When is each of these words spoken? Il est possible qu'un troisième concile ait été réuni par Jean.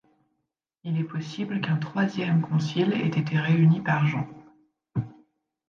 Il 0.83 0.99
est 0.99 1.03
possible 1.03 1.61
qu'un 1.61 1.75
troisième 1.77 2.41
concile 2.41 2.91
ait 2.93 3.07
été 3.19 3.37
réuni 3.37 3.81
par 3.81 4.07
Jean. 4.07 4.27